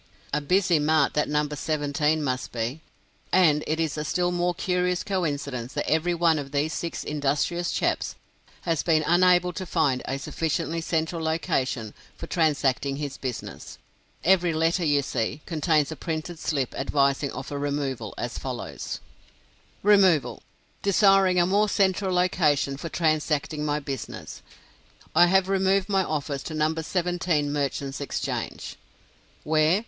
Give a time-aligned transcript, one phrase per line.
[0.33, 1.47] A busy mart that No.
[1.47, 2.81] 17 must be!
[3.31, 7.71] And it is a still more curious coincidence that every one of these six industrious
[7.71, 8.15] chaps
[8.61, 13.77] has been unable to find a sufficiently central location for transacting his business.
[14.23, 19.01] Every letter you see, contains a printed slip advising of a removal, as follows:
[19.83, 20.41] "REMOVAL.
[20.81, 24.41] Desiring a more central location for transacting my business,
[25.13, 26.73] I have removed my office to No.
[26.73, 28.77] 17 Merchants Exchange."
[29.43, 29.79] Where?